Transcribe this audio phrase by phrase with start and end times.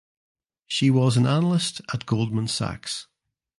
[0.65, 3.05] She was an analyst at Goldman Sachs.